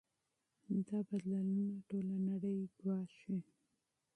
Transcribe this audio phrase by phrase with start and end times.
[0.87, 3.37] دا بدلونونه ټوله نړۍ ګواښي.